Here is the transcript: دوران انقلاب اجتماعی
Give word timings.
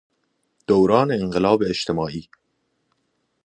دوران 0.67 1.11
انقلاب 1.11 1.63
اجتماعی 1.63 2.29